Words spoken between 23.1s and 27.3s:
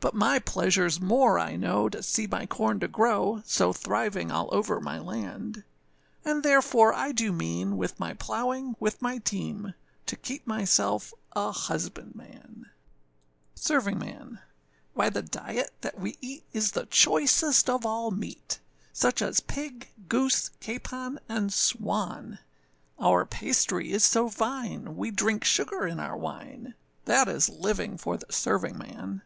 pastry is so fine, we drink sugar in our wine, That